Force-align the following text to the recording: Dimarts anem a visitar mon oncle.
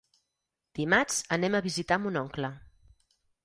Dimarts 0.79 1.21
anem 1.39 1.59
a 1.59 1.63
visitar 1.67 2.01
mon 2.07 2.21
oncle. 2.25 2.53